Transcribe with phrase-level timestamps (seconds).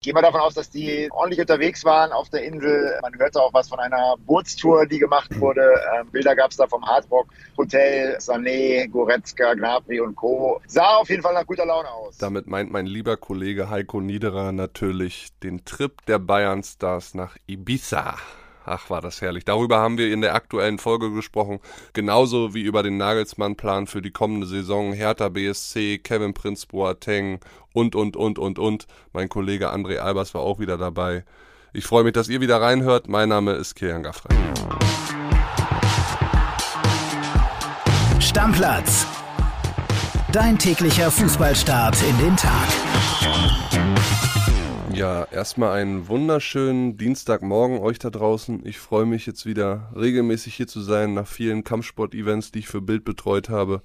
[0.00, 2.96] Gehen wir davon aus, dass die ordentlich unterwegs waren auf der Insel.
[3.02, 5.60] Man hörte auch was von einer Bootstour, die gemacht wurde.
[5.98, 10.60] Ähm, Bilder gab es da vom Hardrock Hotel, Sané, Goretzka, Gnabry und Co.
[10.68, 12.16] Sah auf jeden Fall nach guter Laune aus.
[12.16, 18.14] Damit meint mein lieber Kollege Heiko Niederer natürlich den Trip der Bayern Stars nach Ibiza.
[18.68, 19.44] Ach, war das herrlich.
[19.44, 21.58] Darüber haben wir in der aktuellen Folge gesprochen.
[21.94, 24.92] Genauso wie über den Nagelsmann-Plan für die kommende Saison.
[24.92, 27.40] Hertha BSC, Kevin Prinz Boateng
[27.72, 28.86] und, und, und, und, und.
[29.12, 31.24] Mein Kollege André Albers war auch wieder dabei.
[31.72, 33.08] Ich freue mich, dass ihr wieder reinhört.
[33.08, 34.36] Mein Name ist Kilian Gaffrey.
[38.20, 39.06] Stammplatz.
[40.32, 42.68] Dein täglicher Fußballstart in den Tag.
[44.98, 48.66] Ja, erstmal einen wunderschönen Dienstagmorgen euch da draußen.
[48.66, 52.80] Ich freue mich jetzt wieder regelmäßig hier zu sein, nach vielen Kampfsport-Events, die ich für
[52.80, 53.80] Bild betreut habe.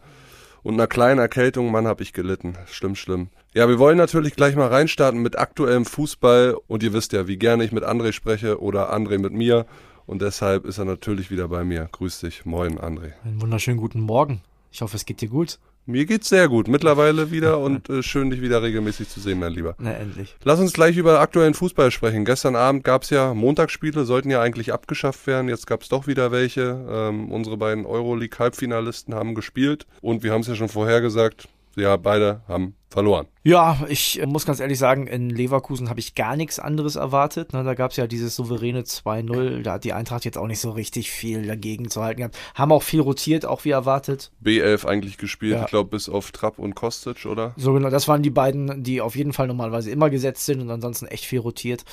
[0.63, 2.57] Und einer kleinen Erkältung, Mann, habe ich gelitten.
[2.65, 3.27] Schlimm, schlimm.
[3.53, 6.57] Ja, wir wollen natürlich gleich mal reinstarten mit aktuellem Fußball.
[6.65, 9.67] Und ihr wisst ja, wie gerne ich mit André spreche oder André mit mir.
[10.07, 11.89] Und deshalb ist er natürlich wieder bei mir.
[11.91, 12.43] Grüß dich.
[12.43, 13.11] Moin, André.
[13.23, 14.41] Einen wunderschönen guten Morgen.
[14.73, 15.59] Ich hoffe, es geht dir gut.
[15.85, 19.51] Mir geht's sehr gut, mittlerweile wieder und äh, schön, dich wieder regelmäßig zu sehen, mein
[19.53, 19.75] Lieber.
[19.77, 20.35] Na, endlich.
[20.43, 22.25] Lass uns gleich über aktuellen Fußball sprechen.
[22.25, 25.47] Gestern Abend gab's ja Montagsspiele, sollten ja eigentlich abgeschafft werden.
[25.47, 26.83] Jetzt gab's doch wieder welche.
[26.89, 31.97] Ähm, unsere beiden Euroleague-Halbfinalisten haben gespielt und wir haben es ja schon vorher gesagt, ja,
[31.97, 33.27] beide haben verloren.
[33.43, 37.51] Ja, ich äh, muss ganz ehrlich sagen, in Leverkusen habe ich gar nichts anderes erwartet.
[37.51, 39.63] Ne, da gab es ja dieses souveräne 2-0.
[39.63, 42.37] Da hat die Eintracht jetzt auch nicht so richtig viel dagegen zu halten gehabt.
[42.55, 44.31] Haben auch viel rotiert, auch wie erwartet.
[44.43, 45.63] B11 eigentlich gespielt, ja.
[45.63, 47.53] ich glaube bis auf Trapp und Kostic, oder?
[47.57, 50.69] So genau, das waren die beiden, die auf jeden Fall normalerweise immer gesetzt sind und
[50.69, 51.83] ansonsten echt viel rotiert.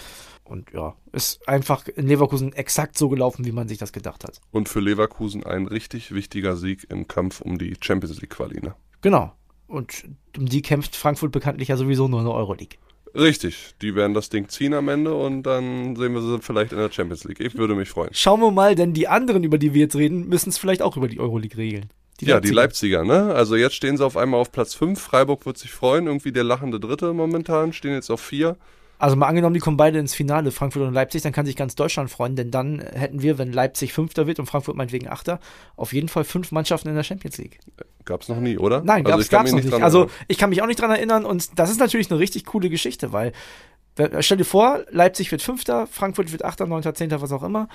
[0.44, 4.40] Und ja, ist einfach in Leverkusen exakt so gelaufen, wie man sich das gedacht hat.
[4.50, 8.74] Und für Leverkusen ein richtig wichtiger Sieg im Kampf um die Champions League-Quali, ne?
[9.00, 9.32] Genau.
[9.70, 10.04] Und
[10.36, 12.76] um die kämpft Frankfurt bekanntlich ja sowieso nur in der Euroleague.
[13.14, 16.78] Richtig, die werden das Ding ziehen am Ende und dann sehen wir sie vielleicht in
[16.78, 17.40] der Champions League.
[17.40, 18.10] Ich würde mich freuen.
[18.12, 20.96] Schauen wir mal, denn die anderen, über die wir jetzt reden, müssen es vielleicht auch
[20.96, 21.90] über die Euroleague regeln.
[22.20, 23.34] Die ja, die Leipziger, ne?
[23.34, 25.00] Also jetzt stehen sie auf einmal auf Platz 5.
[25.00, 26.06] Freiburg wird sich freuen.
[26.06, 28.56] Irgendwie der lachende Dritte momentan, stehen jetzt auf 4.
[29.00, 31.74] Also mal angenommen, die kommen beide ins Finale, Frankfurt und Leipzig, dann kann sich ganz
[31.74, 35.40] Deutschland freuen, denn dann hätten wir, wenn Leipzig Fünfter wird und Frankfurt meinetwegen Achter,
[35.74, 37.60] auf jeden Fall fünf Mannschaften in der Champions League.
[38.04, 38.82] Gab's noch nie, oder?
[38.82, 39.72] Nein, also gab's, gab's noch nicht.
[39.72, 42.68] Also ich kann mich auch nicht dran erinnern und das ist natürlich eine richtig coole
[42.68, 43.32] Geschichte, weil
[44.20, 47.68] Stell dir vor, Leipzig wird Fünfter, Frankfurt wird Achter, Neunter, Zehnter, was auch immer.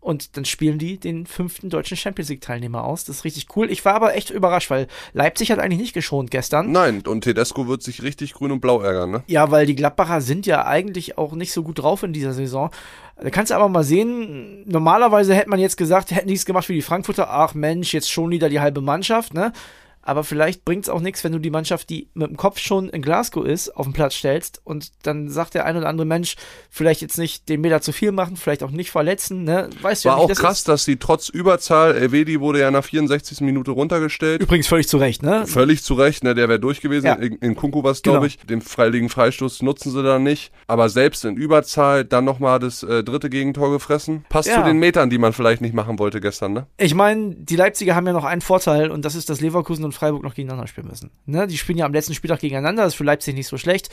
[0.00, 3.04] Und dann spielen die den fünften deutschen Champions League-Teilnehmer aus.
[3.04, 3.70] Das ist richtig cool.
[3.70, 6.72] Ich war aber echt überrascht, weil Leipzig hat eigentlich nicht geschont gestern.
[6.72, 9.22] Nein, und Tedesco wird sich richtig grün und blau ärgern, ne?
[9.28, 12.70] Ja, weil die Gladbacher sind ja eigentlich auch nicht so gut drauf in dieser Saison.
[13.16, 16.68] Da kannst du aber mal sehen, normalerweise hätte man jetzt gesagt, hätten die es gemacht
[16.68, 19.52] wie die Frankfurter, ach Mensch, jetzt schon wieder die halbe Mannschaft, ne?
[20.02, 22.88] Aber vielleicht bringt es auch nichts, wenn du die Mannschaft, die mit dem Kopf schon
[22.88, 26.36] in Glasgow ist, auf den Platz stellst und dann sagt der ein oder andere Mensch,
[26.70, 29.70] vielleicht jetzt nicht den Meter zu viel machen, vielleicht auch nicht verletzen, ne?
[29.80, 32.84] Weißt War ja nicht, auch das krass, dass sie trotz Überzahl, Elvedi wurde ja nach
[32.84, 33.40] 64.
[33.40, 34.42] Minute runtergestellt.
[34.42, 35.46] Übrigens völlig zu Recht, ne?
[35.46, 36.34] Völlig zu Recht, ne?
[36.34, 37.06] Der wäre durch gewesen.
[37.06, 37.14] Ja.
[37.14, 38.26] In, in Kunku was, glaube genau.
[38.26, 38.38] ich.
[38.38, 40.52] Den freiligen Freistoß nutzen sie da nicht.
[40.66, 44.24] Aber selbst in Überzahl dann nochmal das äh, dritte Gegentor gefressen.
[44.28, 44.56] Passt ja.
[44.56, 46.66] zu den Metern, die man vielleicht nicht machen wollte gestern, ne?
[46.76, 49.98] Ich meine, die Leipziger haben ja noch einen Vorteil und das ist, dass Leverkusen und
[49.98, 51.10] Freiburg noch gegeneinander spielen müssen.
[51.26, 51.46] Ne?
[51.46, 53.90] Die spielen ja am letzten Spieltag gegeneinander, das ist für Leipzig nicht so schlecht.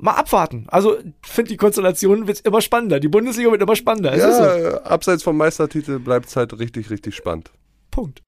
[0.00, 0.66] Mal abwarten.
[0.68, 3.00] Also, finde die Konstellation wird immer spannender.
[3.00, 4.16] Die Bundesliga wird immer spannender.
[4.16, 4.78] Ja, so.
[4.82, 7.50] abseits vom Meistertitel bleibt es halt richtig, richtig spannend.
[7.90, 8.22] Punkt.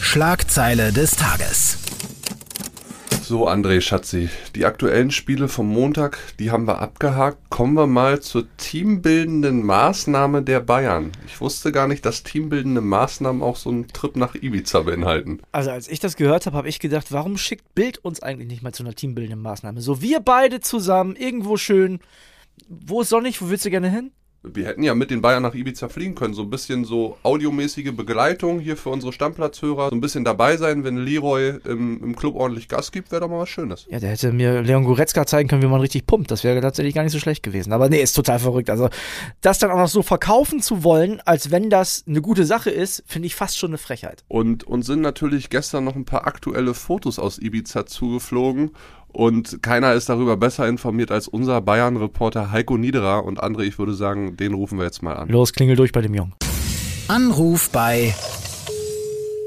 [0.00, 1.78] Schlagzeile des Tages.
[3.30, 7.38] So, André Schatzi, die aktuellen Spiele vom Montag, die haben wir abgehakt.
[7.48, 11.12] Kommen wir mal zur teambildenden Maßnahme der Bayern.
[11.28, 15.40] Ich wusste gar nicht, dass teambildende Maßnahmen auch so einen Trip nach Ibiza beinhalten.
[15.52, 18.64] Also als ich das gehört habe, habe ich gedacht, warum schickt Bild uns eigentlich nicht
[18.64, 19.80] mal zu einer teambildenden Maßnahme?
[19.80, 22.00] So wir beide zusammen, irgendwo schön.
[22.68, 23.40] Wo ist sonnig?
[23.40, 24.10] Wo willst du gerne hin?
[24.42, 26.32] Wir hätten ja mit den Bayern nach Ibiza fliegen können.
[26.32, 29.90] So ein bisschen so audiomäßige Begleitung hier für unsere Stammplatzhörer.
[29.90, 33.28] So ein bisschen dabei sein, wenn Leroy im, im Club ordentlich Gas gibt, wäre doch
[33.28, 33.86] mal was Schönes.
[33.90, 36.30] Ja, der hätte mir Leon Goretzka zeigen können, wie man richtig pumpt.
[36.30, 37.74] Das wäre tatsächlich gar nicht so schlecht gewesen.
[37.74, 38.70] Aber nee, ist total verrückt.
[38.70, 38.88] Also,
[39.42, 43.02] das dann auch noch so verkaufen zu wollen, als wenn das eine gute Sache ist,
[43.06, 44.24] finde ich fast schon eine Frechheit.
[44.28, 48.70] Und uns sind natürlich gestern noch ein paar aktuelle Fotos aus Ibiza zugeflogen.
[49.12, 53.24] Und keiner ist darüber besser informiert als unser Bayern-Reporter Heiko Niederer.
[53.24, 55.28] Und André, ich würde sagen, den rufen wir jetzt mal an.
[55.28, 56.34] Los, klingel durch bei dem Jungen.
[57.08, 58.14] Anruf bei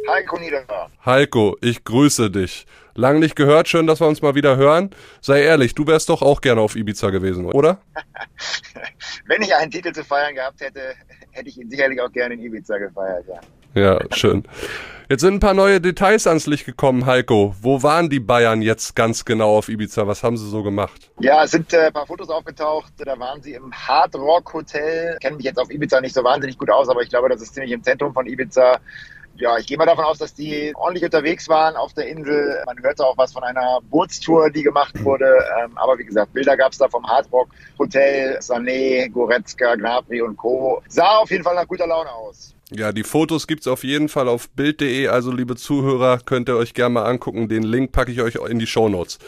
[0.10, 0.89] Heiko Niederer.
[1.06, 2.65] Heiko, ich grüße dich.
[2.95, 4.92] Lang nicht gehört, schön, dass wir uns mal wieder hören.
[5.21, 7.81] Sei ehrlich, du wärst doch auch gerne auf Ibiza gewesen, oder?
[9.25, 10.81] Wenn ich einen Titel zu feiern gehabt hätte,
[11.31, 13.39] hätte ich ihn sicherlich auch gerne in Ibiza gefeiert, ja.
[13.74, 14.44] Ja, schön.
[15.10, 17.54] Jetzt sind ein paar neue Details ans Licht gekommen, Heiko.
[17.62, 20.08] Wo waren die Bayern jetzt ganz genau auf Ibiza?
[20.08, 21.12] Was haben sie so gemacht?
[21.20, 22.94] Ja, es sind äh, ein paar Fotos aufgetaucht.
[22.98, 25.18] Da waren sie im Hard Rock Hotel.
[25.20, 27.54] Kennen mich jetzt auf Ibiza nicht so wahnsinnig gut aus, aber ich glaube, das ist
[27.54, 28.80] ziemlich im Zentrum von Ibiza.
[29.35, 32.62] Ja, ich gehe mal davon aus, dass die ordentlich unterwegs waren auf der Insel.
[32.65, 35.25] Man hörte auch was von einer Bootstour, die gemacht wurde.
[35.63, 37.50] Ähm, aber wie gesagt, Bilder gab es da vom Hard Rock
[37.80, 40.83] Hotel, Sané, Goretzka, Gnabry und Co.
[40.88, 42.53] Sah auf jeden Fall nach guter Laune aus.
[42.71, 46.74] Ja, die Fotos gibt's auf jeden Fall auf Bild.de, also liebe Zuhörer, könnt ihr euch
[46.74, 47.47] gerne mal angucken.
[47.47, 49.19] Den Link packe ich euch in die Show Notes.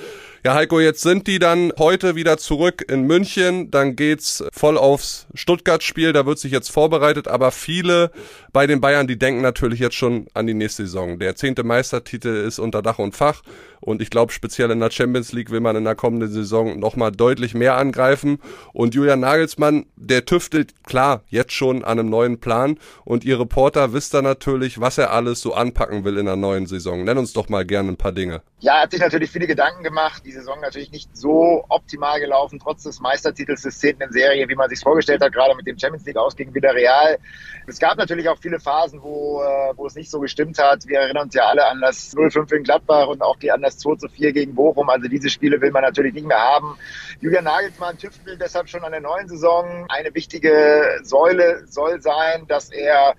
[0.46, 3.72] Ja, Heiko, jetzt sind die dann heute wieder zurück in München.
[3.72, 6.14] Dann geht's voll aufs Stuttgart-Spiel.
[6.14, 7.28] Da wird sich jetzt vorbereitet.
[7.28, 8.12] Aber viele
[8.54, 11.18] bei den Bayern, die denken natürlich jetzt schon an die nächste Saison.
[11.18, 13.42] Der zehnte Meistertitel ist unter Dach und Fach.
[13.82, 17.12] Und ich glaube, speziell in der Champions League will man in der kommenden Saison nochmal
[17.12, 18.40] deutlich mehr angreifen.
[18.74, 22.78] Und Julian Nagelsmann, der tüftelt klar jetzt schon an einem neuen Plan.
[23.04, 26.66] Und ihr Reporter wisst da natürlich, was er alles so anpacken will in der neuen
[26.66, 27.04] Saison.
[27.04, 28.42] Nenn uns doch mal gerne ein paar Dinge.
[28.60, 30.24] Ja, er hat sich natürlich viele Gedanken gemacht.
[30.26, 34.56] Die Saison natürlich nicht so optimal gelaufen, trotz des Meistertitels des zehnten in Serie, wie
[34.56, 37.20] man sich vorgestellt hat, gerade mit dem Champions League aus gegen Villarreal.
[37.68, 40.88] Es gab natürlich auch viele Phasen, wo, äh, wo es nicht so gestimmt hat.
[40.88, 43.80] Wir erinnern uns ja alle an das 0-5 in Gladbach und auch die an das
[43.84, 44.90] 2-4 gegen Bochum.
[44.90, 46.78] Also diese Spiele will man natürlich nicht mehr haben.
[47.20, 49.86] Julian Nagelsmann tüftelt deshalb schon an der neuen Saison.
[49.90, 53.16] Eine wichtige Säule soll sein, dass er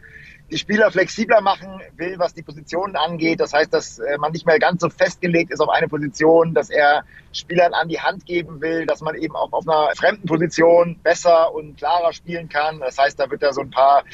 [0.51, 3.41] die Spieler flexibler machen will, was die Positionen angeht.
[3.41, 6.71] Das heißt, dass äh, man nicht mehr ganz so festgelegt ist auf eine Position, dass
[6.71, 10.99] er Spielern an die Hand geben will, dass man eben auch auf einer fremden Position
[11.03, 12.79] besser und klarer spielen kann.
[12.79, 14.05] Das heißt, da wird er so ein paar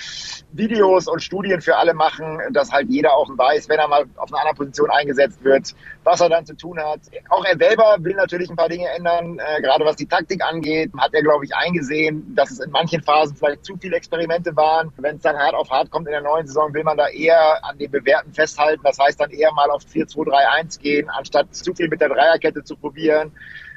[0.53, 4.33] Videos und Studien für alle machen, dass halt jeder auch weiß, wenn er mal auf
[4.33, 7.01] einer anderen Position eingesetzt wird, was er dann zu tun hat.
[7.29, 10.91] Auch er selber will natürlich ein paar Dinge ändern, äh, gerade was die Taktik angeht,
[10.99, 14.93] hat er, glaube ich, eingesehen, dass es in manchen Phasen vielleicht zu viele Experimente waren.
[14.97, 17.65] Wenn es dann hart auf hart kommt in der neuen Saison, will man da eher
[17.65, 18.83] an den Bewährten festhalten.
[18.85, 22.77] Das heißt dann eher mal auf 4-2-3-1 gehen, anstatt zu viel mit der Dreierkette zu
[22.77, 23.33] probieren.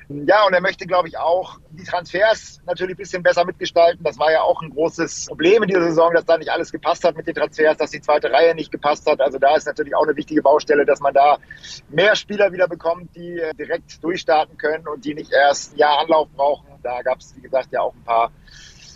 [0.07, 4.04] Ja, und er möchte, glaube ich, auch die Transfers natürlich ein bisschen besser mitgestalten.
[4.04, 7.04] Das war ja auch ein großes Problem in dieser Saison, dass da nicht alles gepasst
[7.04, 9.19] hat mit den Transfers, dass die zweite Reihe nicht gepasst hat.
[9.19, 11.38] Also da ist natürlich auch eine wichtige Baustelle, dass man da
[11.90, 16.00] mehr Spieler wieder bekommt, die äh, direkt durchstarten können und die nicht erst ein Jahr
[16.00, 16.68] Anlauf brauchen.
[16.84, 18.31] Da gab es, wie gesagt, ja auch ein paar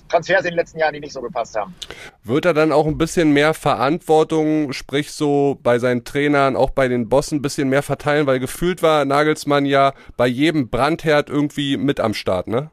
[0.10, 1.74] Transfers in den letzten Jahren, die nicht so gepasst haben.
[2.24, 6.88] Wird er dann auch ein bisschen mehr Verantwortung, sprich so bei seinen Trainern, auch bei
[6.88, 11.78] den Bossen ein bisschen mehr verteilen, weil gefühlt war Nagelsmann ja bei jedem Brandherd irgendwie
[11.78, 12.72] mit am Start, ne?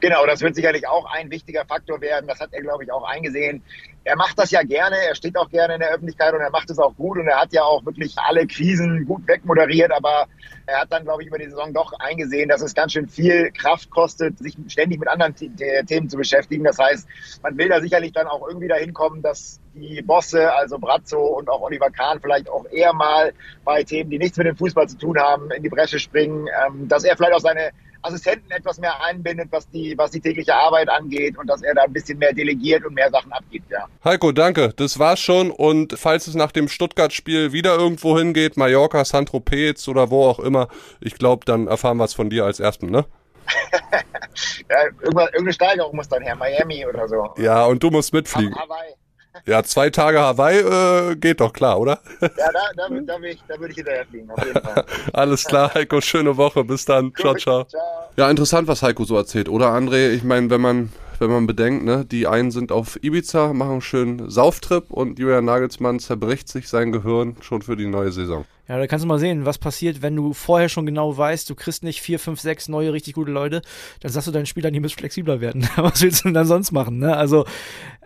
[0.00, 2.26] Genau, das wird sicherlich auch ein wichtiger Faktor werden.
[2.26, 3.62] Das hat er, glaube ich, auch eingesehen.
[4.04, 6.70] Er macht das ja gerne, er steht auch gerne in der Öffentlichkeit und er macht
[6.70, 10.28] es auch gut und er hat ja auch wirklich alle Krisen gut wegmoderiert, aber
[10.66, 13.50] er hat dann, glaube ich, über die Saison doch eingesehen, dass es ganz schön viel
[13.50, 16.62] Kraft kostet, sich ständig mit anderen Themen zu beschäftigen.
[16.62, 17.08] Das heißt,
[17.42, 21.48] man will da sicherlich dann auch irgendwie dahin kommen, dass die Bosse, also Brazzo und
[21.48, 23.32] auch Oliver Kahn, vielleicht auch eher mal
[23.64, 26.86] bei Themen, die nichts mit dem Fußball zu tun haben, in die Bresche springen, ähm,
[26.88, 27.70] dass er vielleicht auch seine
[28.06, 31.82] Assistenten etwas mehr einbindet, was die, was die tägliche Arbeit angeht und dass er da
[31.82, 33.86] ein bisschen mehr delegiert und mehr Sachen abgibt, ja.
[34.04, 34.72] Heiko, danke.
[34.76, 35.50] Das war's schon.
[35.50, 40.68] Und falls es nach dem Stuttgart-Spiel wieder irgendwo hingeht, Mallorca, Saint-Tropez oder wo auch immer,
[41.00, 43.04] ich glaube, dann erfahren wir es von dir als Ersten, ne?
[44.70, 47.34] ja, irgendeine Steigerung muss dann her, Miami oder so.
[47.36, 48.54] Ja, und du musst mitfliegen.
[48.54, 48.94] Hawaii.
[49.44, 52.00] Ja, zwei Tage Hawaii äh, geht doch klar, oder?
[52.20, 54.84] Ja, da, da, da, will ich, da würde ich hinterher fliegen, auf jeden Fall.
[55.12, 56.64] Alles klar, Heiko, schöne Woche.
[56.64, 57.06] Bis dann.
[57.06, 57.82] Gut, ciao, ciao, ciao.
[58.16, 60.10] Ja, interessant, was Heiko so erzählt, oder André?
[60.10, 63.80] Ich meine, wenn man wenn man bedenkt, ne, die einen sind auf Ibiza, machen einen
[63.80, 68.44] schönen Sauftrip und Julian Nagelsmann zerbricht sich sein Gehirn schon für die neue Saison.
[68.68, 71.54] Ja, da kannst du mal sehen, was passiert, wenn du vorher schon genau weißt, du
[71.54, 73.62] kriegst nicht vier, fünf, sechs neue richtig gute Leute,
[74.00, 75.68] dann sagst du deinen Spielern, die müssen flexibler werden.
[75.76, 76.98] was willst du denn dann sonst machen?
[76.98, 77.16] Ne?
[77.16, 77.44] Also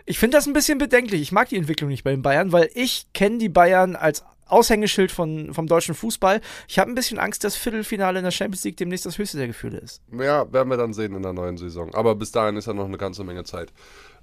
[0.05, 1.21] ich finde das ein bisschen bedenklich.
[1.21, 5.11] Ich mag die Entwicklung nicht bei den Bayern, weil ich kenne die Bayern als Aushängeschild
[5.11, 6.41] von, vom deutschen Fußball.
[6.67, 9.47] Ich habe ein bisschen Angst, dass Viertelfinale in der Champions League demnächst das höchste der
[9.47, 10.01] Gefühle ist.
[10.11, 11.93] Ja, werden wir dann sehen in der neuen Saison.
[11.93, 13.71] Aber bis dahin ist ja noch eine ganze Menge Zeit.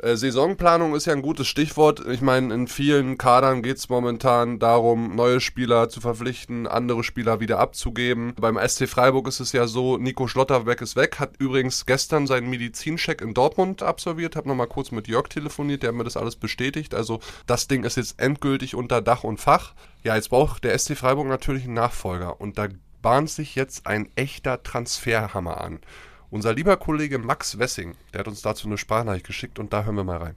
[0.00, 2.06] Äh, Saisonplanung ist ja ein gutes Stichwort.
[2.06, 7.40] Ich meine, in vielen Kadern geht es momentan darum, neue Spieler zu verpflichten, andere Spieler
[7.40, 8.34] wieder abzugeben.
[8.40, 12.48] Beim SC Freiburg ist es ja so, Nico Schlotterbeck ist weg, hat übrigens gestern seinen
[12.48, 16.36] Medizincheck in Dortmund absolviert, habe nochmal kurz mit Jörg telefoniert, der hat mir das alles
[16.36, 16.94] bestätigt.
[16.94, 19.74] Also das Ding ist jetzt endgültig unter Dach und Fach.
[20.04, 22.68] Ja, jetzt braucht der SC Freiburg natürlich einen Nachfolger und da
[23.02, 25.80] bahnt sich jetzt ein echter Transferhammer an.
[26.30, 29.94] Unser lieber Kollege Max Wessing, der hat uns dazu eine Sprachnachricht geschickt und da hören
[29.94, 30.34] wir mal rein.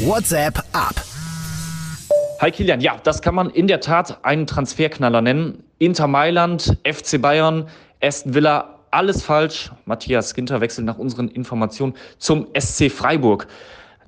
[0.00, 0.94] WhatsApp ab.
[2.40, 5.62] Hi Kilian, ja, das kann man in der Tat einen Transferknaller nennen.
[5.78, 7.68] Inter Mailand, FC Bayern,
[8.02, 9.70] Aston Villa, alles falsch.
[9.84, 13.46] Matthias Ginter wechselt nach unseren Informationen zum SC Freiburg.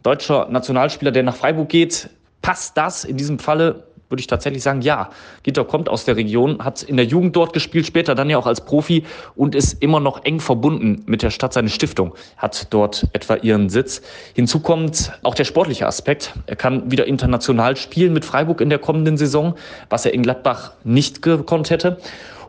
[0.02, 2.10] Deutscher Nationalspieler, der nach Freiburg geht,
[2.42, 5.10] Passt das in diesem Falle würde ich tatsächlich sagen, ja,
[5.42, 8.46] Gitter kommt aus der Region, hat in der Jugend dort gespielt, später dann ja auch
[8.46, 9.04] als Profi
[9.34, 11.54] und ist immer noch eng verbunden mit der Stadt.
[11.54, 14.02] Seine Stiftung hat dort etwa ihren Sitz.
[14.34, 16.34] Hinzu kommt auch der sportliche Aspekt.
[16.46, 19.54] Er kann wieder international spielen mit Freiburg in der kommenden Saison,
[19.88, 21.98] was er in Gladbach nicht gekonnt hätte.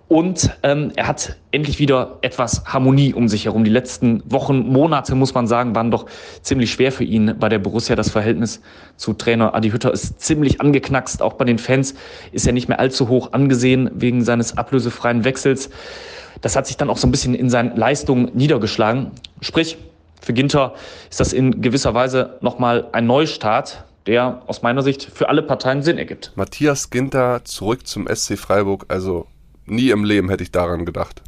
[0.10, 3.64] Und ähm, er hat endlich wieder etwas Harmonie um sich herum.
[3.64, 6.06] Die letzten Wochen, Monate, muss man sagen, waren doch
[6.42, 7.96] ziemlich schwer für ihn bei der Borussia.
[7.96, 8.62] Das Verhältnis
[8.98, 11.22] zu Trainer Adi Hütter ist ziemlich angeknackst.
[11.22, 11.96] Auch bei den Fans
[12.32, 15.70] ist er nicht mehr allzu hoch angesehen wegen seines ablösefreien Wechsels.
[16.42, 19.12] Das hat sich dann auch so ein bisschen in seinen Leistungen niedergeschlagen.
[19.42, 19.78] Sprich,
[20.22, 20.74] für Ginter
[21.10, 25.82] ist das in gewisser Weise nochmal ein Neustart, der aus meiner Sicht für alle Parteien
[25.82, 26.34] Sinn ergibt.
[26.36, 29.28] Matthias Ginter zurück zum SC Freiburg, also
[29.66, 31.22] nie im Leben hätte ich daran gedacht.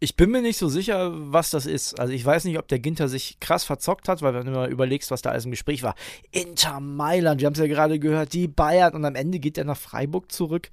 [0.00, 1.98] Ich bin mir nicht so sicher, was das ist.
[1.98, 4.70] Also ich weiß nicht, ob der Ginter sich krass verzockt hat, weil wenn du mal
[4.70, 5.94] überlegst, was da alles im Gespräch war.
[6.30, 9.64] Inter Mailand, wir haben es ja gerade gehört, die Bayern und am Ende geht er
[9.64, 10.68] nach Freiburg zurück.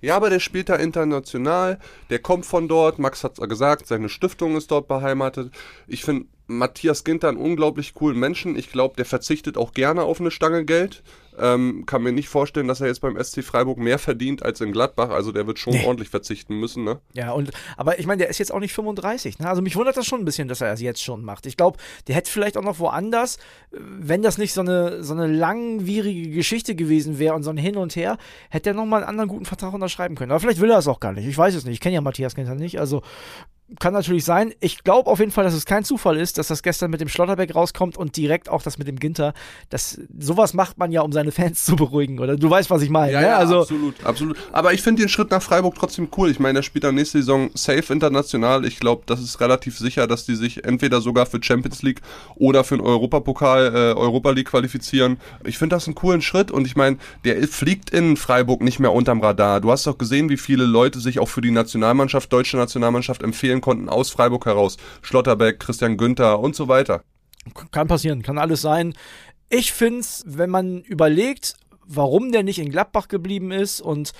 [0.00, 1.78] Ja, aber der spielt da international,
[2.10, 5.52] der kommt von dort, Max hat es gesagt, seine Stiftung ist dort beheimatet.
[5.86, 6.26] Ich finde
[6.58, 8.56] Matthias Ginter einen unglaublich coolen Menschen.
[8.56, 11.02] Ich glaube, der verzichtet auch gerne auf eine Stange Geld.
[11.38, 14.70] Ähm, kann mir nicht vorstellen, dass er jetzt beim SC Freiburg mehr verdient als in
[14.70, 15.08] Gladbach.
[15.08, 15.86] Also der wird schon nee.
[15.86, 16.84] ordentlich verzichten müssen.
[16.84, 17.00] Ne?
[17.14, 19.38] Ja, und aber ich meine, der ist jetzt auch nicht 35.
[19.38, 19.48] Ne?
[19.48, 21.46] Also mich wundert das schon ein bisschen, dass er es jetzt schon macht.
[21.46, 23.38] Ich glaube, der hätte vielleicht auch noch woanders,
[23.70, 27.76] wenn das nicht so eine, so eine langwierige Geschichte gewesen wäre und so ein Hin
[27.76, 28.18] und Her,
[28.50, 30.32] hätte er nochmal einen anderen guten Vertrag unterschreiben können.
[30.32, 31.26] Aber vielleicht will er es auch gar nicht.
[31.26, 31.74] Ich weiß es nicht.
[31.74, 32.78] Ich kenne ja Matthias Ginter nicht.
[32.78, 33.02] Also
[33.80, 34.52] kann natürlich sein.
[34.60, 37.08] Ich glaube auf jeden Fall, dass es kein Zufall ist, dass das gestern mit dem
[37.08, 39.34] Schlotterbeck rauskommt und direkt auch das mit dem Ginter.
[39.70, 42.36] Das, sowas macht man ja, um seine Fans zu beruhigen, oder?
[42.36, 43.12] Du weißt, was ich meine.
[43.12, 43.26] Ja, ne?
[43.28, 44.36] ja also, absolut, absolut.
[44.52, 46.30] Aber ich finde den Schritt nach Freiburg trotzdem cool.
[46.30, 48.64] Ich meine, er spielt dann nächste Saison safe international.
[48.64, 52.00] Ich glaube, das ist relativ sicher, dass die sich entweder sogar für Champions League
[52.36, 55.18] oder für einen Europapokal, äh, Europa League qualifizieren.
[55.44, 58.92] Ich finde das einen coolen Schritt und ich meine, der fliegt in Freiburg nicht mehr
[58.92, 59.60] unterm Radar.
[59.60, 63.60] Du hast doch gesehen, wie viele Leute sich auch für die Nationalmannschaft, deutsche Nationalmannschaft empfehlen
[63.62, 64.76] konnten aus Freiburg heraus.
[65.00, 67.02] Schlotterbeck, Christian Günther und so weiter.
[67.70, 68.92] Kann passieren, kann alles sein.
[69.48, 71.54] Ich finde es, wenn man überlegt,
[71.86, 74.12] warum der nicht in Gladbach geblieben ist und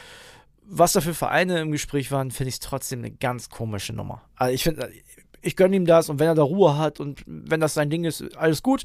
[0.64, 4.22] was da für Vereine im Gespräch waren, finde ich es trotzdem eine ganz komische Nummer.
[4.36, 4.90] Also ich finde,
[5.42, 8.04] ich gönne ihm das und wenn er da Ruhe hat und wenn das sein Ding
[8.04, 8.84] ist, alles gut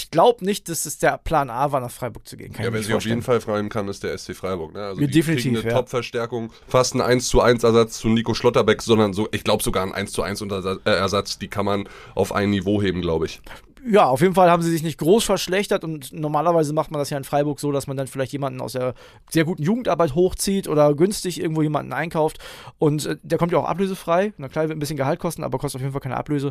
[0.00, 2.54] ich glaube nicht, dass es der Plan A war, nach Freiburg zu gehen.
[2.54, 4.72] Kann ja, wer sich auf jeden Fall freuen kann, ist der SC Freiburg.
[4.72, 4.82] Ne?
[4.82, 5.58] Also ja, definitiv.
[5.58, 5.76] Eine ja.
[5.76, 9.82] Top-Verstärkung, fast ein 1 zu 1 Ersatz zu Nico Schlotterbeck, sondern so, ich glaube sogar
[9.82, 13.42] ein 1 zu 1 äh, Ersatz, die kann man auf ein Niveau heben, glaube ich.
[13.88, 17.10] Ja, auf jeden Fall haben sie sich nicht groß verschlechtert und normalerweise macht man das
[17.10, 18.94] ja in Freiburg so, dass man dann vielleicht jemanden aus der
[19.30, 22.38] sehr guten Jugendarbeit hochzieht oder günstig irgendwo jemanden einkauft
[22.78, 24.32] und äh, der kommt ja auch ablösefrei.
[24.36, 26.50] Na klar, wird ein bisschen Gehalt kosten, aber kostet auf jeden Fall keine Ablöse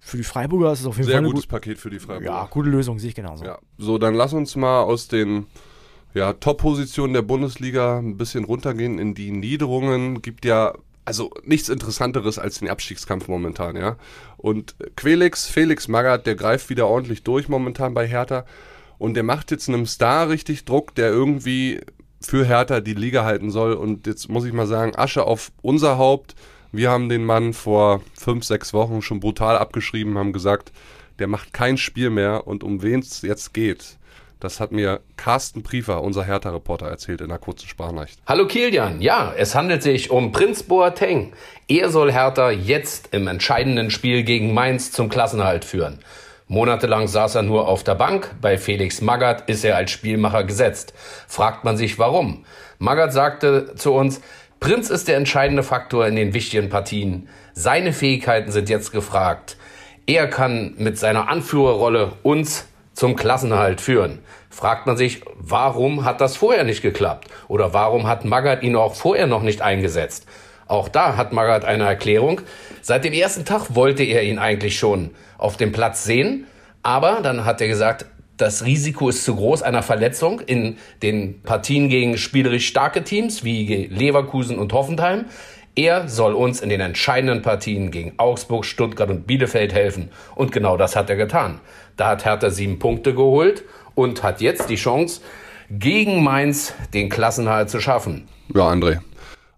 [0.00, 1.98] für die Freiburger ist es auf jeden Sehr Fall ein gutes gut Paket für die
[1.98, 2.24] Freiburger.
[2.24, 3.44] Ja, gute Lösung, sehe ich genauso.
[3.44, 3.58] Ja.
[3.76, 5.46] So, dann lass uns mal aus den
[6.14, 10.22] ja, Top-Positionen der Bundesliga ein bisschen runtergehen in die Niederungen.
[10.22, 10.74] Gibt ja
[11.10, 13.96] also nichts Interessanteres als den Abstiegskampf momentan, ja.
[14.36, 18.44] Und Quelix, Felix Magath, der greift wieder ordentlich durch momentan bei Hertha.
[18.96, 21.80] Und der macht jetzt einem Star richtig Druck, der irgendwie
[22.20, 23.72] für Hertha die Liga halten soll.
[23.72, 26.36] Und jetzt muss ich mal sagen, Asche auf unser Haupt.
[26.70, 30.70] Wir haben den Mann vor fünf, sechs Wochen schon brutal abgeschrieben, haben gesagt,
[31.18, 33.98] der macht kein Spiel mehr und um wen es jetzt geht.
[34.40, 38.18] Das hat mir Carsten Priefer, unser Hertha-Reporter, erzählt in einer kurzen Sprachnachricht.
[38.26, 41.34] Hallo Kilian, ja, es handelt sich um Prinz Boateng.
[41.68, 45.98] Er soll Hertha jetzt im entscheidenden Spiel gegen Mainz zum Klassenhalt führen.
[46.48, 50.94] Monatelang saß er nur auf der Bank, bei Felix Magath ist er als Spielmacher gesetzt.
[51.28, 52.46] Fragt man sich warum.
[52.78, 54.22] Magath sagte zu uns,
[54.58, 57.28] Prinz ist der entscheidende Faktor in den wichtigen Partien.
[57.52, 59.58] Seine Fähigkeiten sind jetzt gefragt.
[60.06, 62.66] Er kann mit seiner Anführerrolle uns
[63.00, 64.18] zum Klassenhalt führen.
[64.50, 67.28] Fragt man sich, warum hat das vorher nicht geklappt?
[67.48, 70.26] Oder warum hat Magath ihn auch vorher noch nicht eingesetzt?
[70.66, 72.42] Auch da hat Magath eine Erklärung.
[72.82, 76.46] Seit dem ersten Tag wollte er ihn eigentlich schon auf dem Platz sehen.
[76.82, 78.04] Aber dann hat er gesagt,
[78.36, 83.86] das Risiko ist zu groß einer Verletzung in den Partien gegen spielerisch starke Teams wie
[83.86, 85.24] Leverkusen und Hoffenheim.
[85.76, 90.10] Er soll uns in den entscheidenden Partien gegen Augsburg, Stuttgart und Bielefeld helfen.
[90.34, 91.60] Und genau das hat er getan.
[91.96, 95.20] Da hat Hertha sieben Punkte geholt und hat jetzt die Chance,
[95.70, 98.26] gegen Mainz den Klassenhalt zu schaffen.
[98.52, 98.98] Ja, André.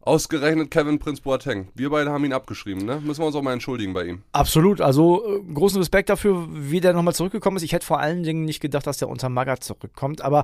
[0.04, 1.68] Ausgerechnet Kevin Prinz Boateng.
[1.76, 3.00] Wir beide haben ihn abgeschrieben, ne?
[3.00, 4.22] Müssen wir uns auch mal entschuldigen bei ihm.
[4.32, 4.80] Absolut.
[4.80, 7.62] Also äh, großen Respekt dafür, wie der nochmal zurückgekommen ist.
[7.62, 10.20] Ich hätte vor allen Dingen nicht gedacht, dass der unter Magath zurückkommt.
[10.22, 10.42] Aber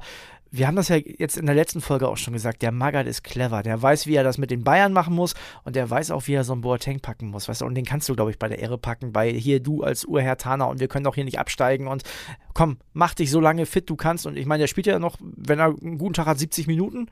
[0.53, 2.63] wir haben das ja jetzt in der letzten Folge auch schon gesagt.
[2.63, 3.65] Der Magath ist clever.
[3.65, 5.35] Der weiß, wie er das mit den Bayern machen muss.
[5.65, 7.49] Und der weiß auch, wie er so einen Boateng packen muss.
[7.49, 7.67] Weißt du?
[7.67, 9.13] Und den kannst du, glaube ich, bei der Ehre packen.
[9.13, 10.67] Bei hier du als Urherr Tana.
[10.67, 11.89] Und wir können auch hier nicht absteigen.
[11.89, 12.05] Und
[12.55, 14.25] komm, mach dich so lange fit du kannst.
[14.25, 17.09] Und ich meine, der spielt ja noch, wenn er einen guten Tag hat, 70 Minuten.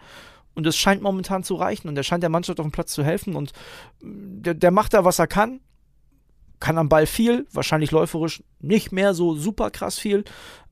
[0.57, 3.05] Und es scheint momentan zu reichen und er scheint der Mannschaft auf dem Platz zu
[3.05, 3.53] helfen und
[4.01, 5.61] der, der macht da, was er kann.
[6.59, 10.25] Kann am Ball viel, wahrscheinlich läuferisch nicht mehr so super krass viel.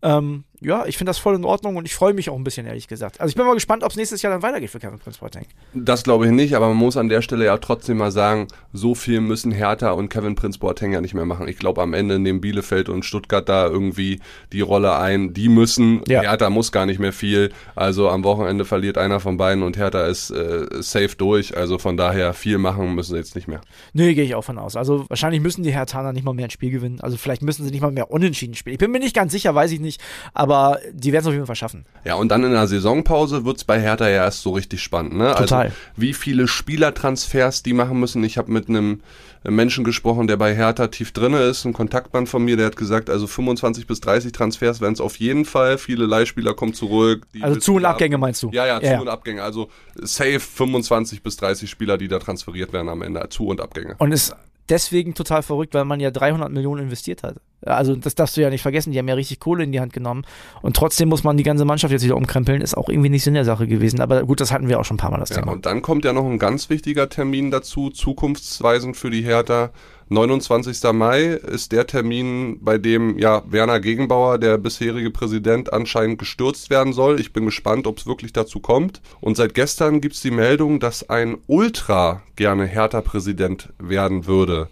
[0.04, 2.66] Ähm, ja, ich finde das voll in Ordnung und ich freue mich auch ein bisschen,
[2.66, 3.20] ehrlich gesagt.
[3.20, 5.44] Also ich bin mal gespannt, ob es nächstes Jahr dann weitergeht für Kevin Prince Boateng.
[5.74, 8.94] Das glaube ich nicht, aber man muss an der Stelle ja trotzdem mal sagen, so
[8.94, 11.48] viel müssen Hertha und Kevin Prince Boateng ja nicht mehr machen.
[11.48, 14.20] Ich glaube, am Ende nehmen Bielefeld und Stuttgart da irgendwie
[14.52, 15.34] die Rolle ein.
[15.34, 16.22] Die müssen, ja.
[16.22, 17.52] Hertha muss gar nicht mehr viel.
[17.74, 21.56] Also am Wochenende verliert einer von beiden und Hertha ist äh, safe durch.
[21.56, 23.60] Also von daher viel machen müssen sie jetzt nicht mehr.
[23.92, 24.76] Nee, gehe ich auch von aus.
[24.76, 27.00] Also wahrscheinlich müssen die Herthaner nicht mal mehr ein Spiel gewinnen.
[27.00, 28.74] Also vielleicht müssen sie nicht mal mehr unentschieden spielen.
[28.74, 29.93] Ich bin mir nicht ganz sicher, weiß ich nicht.
[30.32, 31.86] Aber die werden es auf jeden Fall schaffen.
[32.04, 35.14] Ja, und dann in der Saisonpause wird es bei Hertha ja erst so richtig spannend.
[35.16, 35.34] Ne?
[35.36, 35.64] Total.
[35.66, 38.22] Also, wie viele Spielertransfers die machen müssen.
[38.24, 39.00] Ich habe mit einem
[39.42, 43.10] Menschen gesprochen, der bei Hertha tief drinne ist, ein Kontaktmann von mir, der hat gesagt,
[43.10, 45.76] also 25 bis 30 Transfers werden es auf jeden Fall.
[45.78, 47.26] Viele Leihspieler kommen zurück.
[47.42, 48.50] also Zu- und Abgänge meinst du?
[48.52, 49.00] Ja, ja, Zu- ja.
[49.00, 49.42] und Abgänge.
[49.42, 49.68] Also
[50.00, 53.28] safe 25 bis 30 Spieler, die da transferiert werden am Ende.
[53.28, 53.96] Zu- und Abgänge.
[53.98, 54.34] Und ist
[54.68, 57.36] deswegen total verrückt, weil man ja 300 Millionen investiert hat.
[57.66, 59.94] Also das darfst du ja nicht vergessen, die haben ja richtig Kohle in die Hand
[59.94, 60.26] genommen
[60.60, 63.34] und trotzdem muss man die ganze Mannschaft jetzt wieder umkrempeln, ist auch irgendwie nicht Sinn
[63.34, 65.36] der Sache gewesen, aber gut, das hatten wir auch schon ein paar Mal das ja,
[65.36, 65.52] Thema.
[65.52, 69.70] Und dann kommt ja noch ein ganz wichtiger Termin dazu, zukunftsweisend für die Hertha.
[70.08, 70.92] 29.
[70.92, 76.92] Mai ist der Termin, bei dem ja Werner Gegenbauer, der bisherige Präsident, anscheinend gestürzt werden
[76.92, 77.20] soll.
[77.20, 79.00] Ich bin gespannt, ob es wirklich dazu kommt.
[79.20, 84.68] Und seit gestern gibt es die Meldung, dass ein Ultra gerne Hertha-Präsident werden würde.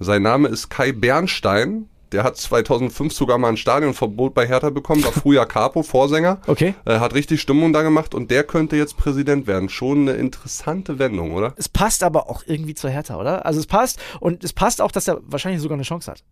[0.00, 1.88] Sein Name ist Kai Bernstein.
[2.14, 6.40] Der hat 2005 sogar mal ein Stadionverbot bei Hertha bekommen, war früher Capo, Vorsänger.
[6.46, 6.76] Okay.
[6.84, 9.68] Äh, hat richtig Stimmung da gemacht und der könnte jetzt Präsident werden.
[9.68, 11.54] Schon eine interessante Wendung, oder?
[11.56, 13.44] Es passt aber auch irgendwie zur Hertha, oder?
[13.44, 16.22] Also es passt und es passt auch, dass er wahrscheinlich sogar eine Chance hat.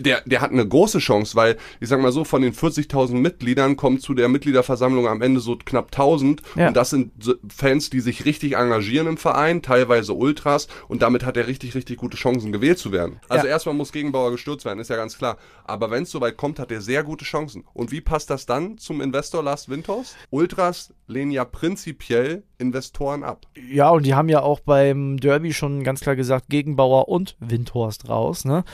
[0.00, 3.76] Der, der hat eine große Chance, weil, ich sag mal so, von den 40.000 Mitgliedern
[3.76, 6.42] kommt zu der Mitgliederversammlung am Ende so knapp 1000.
[6.56, 6.68] Ja.
[6.68, 7.12] Und das sind
[7.48, 10.68] Fans, die sich richtig engagieren im Verein, teilweise Ultras.
[10.88, 13.20] Und damit hat er richtig, richtig gute Chancen, gewählt zu werden.
[13.28, 13.52] Also Ja.
[13.52, 15.36] erstmal muss Gegenbauer gestürzt werden, ist ja ganz klar.
[15.64, 17.64] Aber wenn es soweit kommt, hat er sehr gute Chancen.
[17.74, 20.16] Und wie passt das dann zum Investor Lars Windhorst?
[20.30, 23.46] Ultras lehnen ja prinzipiell Investoren ab.
[23.70, 28.08] Ja, und die haben ja auch beim Derby schon ganz klar gesagt, Gegenbauer und Windhorst
[28.08, 28.64] raus, ne?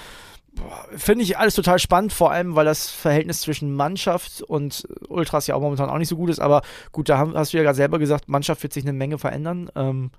[0.96, 5.54] Finde ich alles total spannend, vor allem, weil das Verhältnis zwischen Mannschaft und Ultras ja
[5.54, 6.38] auch momentan auch nicht so gut ist.
[6.38, 6.62] Aber
[6.92, 9.70] gut, da hast du ja gerade selber gesagt, Mannschaft wird sich eine Menge verändern.
[9.74, 10.10] Ähm,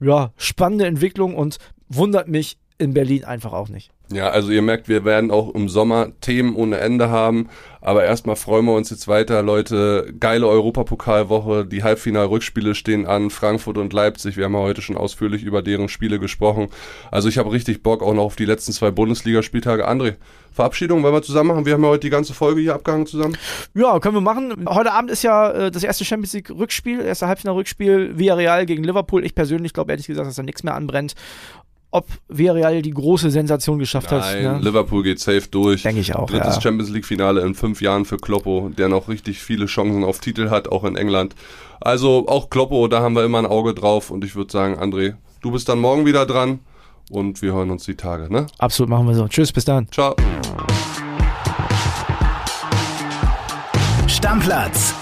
[0.00, 1.58] ja, spannende Entwicklung und
[1.88, 3.90] wundert mich in Berlin einfach auch nicht.
[4.12, 7.48] Ja, also ihr merkt, wir werden auch im Sommer Themen ohne Ende haben.
[7.80, 10.12] Aber erstmal freuen wir uns jetzt weiter, Leute.
[10.20, 11.64] Geile Europapokalwoche.
[11.64, 13.30] Die Halbfinal-Rückspiele stehen an.
[13.30, 14.36] Frankfurt und Leipzig.
[14.36, 16.68] Wir haben ja heute schon ausführlich über deren Spiele gesprochen.
[17.10, 19.88] Also ich habe richtig Bock auch noch auf die letzten zwei Bundesligaspieltage.
[19.88, 20.14] André,
[20.52, 21.66] Verabschiedung, wollen wir zusammen machen?
[21.66, 23.36] Wir haben ja heute die ganze Folge hier abgehangen zusammen.
[23.74, 24.66] Ja, können wir machen.
[24.68, 29.24] Heute Abend ist ja äh, das erste Champions League Rückspiel, erste Halbfinal-Rückspiel, Villarreal gegen Liverpool.
[29.24, 31.14] Ich persönlich glaube ehrlich gesagt, dass da nichts mehr anbrennt.
[31.94, 34.58] Ob Villarreal die große Sensation geschafft hat, Nein, ne?
[34.62, 35.82] Liverpool geht safe durch.
[35.82, 36.26] denke ich auch.
[36.28, 36.60] Drittes Ja.
[36.62, 40.68] Champions League-Finale in fünf Jahren für Kloppo, der noch richtig viele Chancen auf Titel hat,
[40.68, 41.34] auch in England.
[41.80, 45.16] Also auch Kloppo, da haben wir immer ein Auge drauf und ich würde sagen, André,
[45.42, 46.60] du bist dann morgen wieder dran
[47.10, 48.46] und wir hören uns die Tage, ne?
[48.58, 49.28] Absolut, machen wir so.
[49.28, 49.86] Tschüss, bis dann.
[49.92, 50.16] Ciao.
[54.06, 54.94] Stammplatz.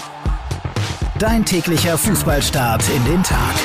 [1.19, 3.55] Dein täglicher Fußballstart in den Tag.